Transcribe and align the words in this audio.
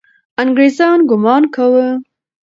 انګریزان 0.41 0.97
ګمان 1.09 1.43
کاوه. 1.55 1.87